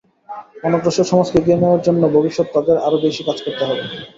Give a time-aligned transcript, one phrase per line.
[0.67, 3.83] অনগ্রসর সমাজকে এগিয়ে নেওয়ার জন্য ভবিষ্যতে তাদের আরও বেশি কাজ করতে হবে।